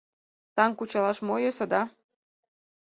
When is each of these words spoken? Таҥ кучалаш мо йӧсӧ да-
Таҥ 0.55 0.69
кучалаш 0.79 1.17
мо 1.27 1.35
йӧсӧ 1.43 1.65
да- 1.73 1.81